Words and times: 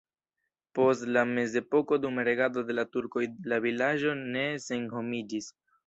Post 0.79 1.05
la 1.17 1.23
mezepoko 1.33 2.01
dum 2.07 2.19
regado 2.29 2.65
de 2.71 2.79
la 2.81 2.89
turkoj 2.97 3.29
la 3.53 3.63
vilaĝo 3.71 4.19
ne 4.27 4.51
senhomiĝis. 4.69 5.57